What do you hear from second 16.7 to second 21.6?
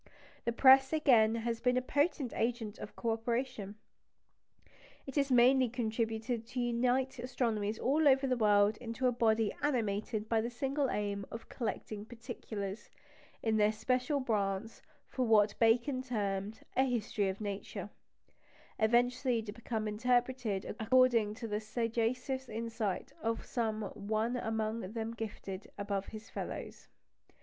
a History of Nature, eventually to be interpreted according to the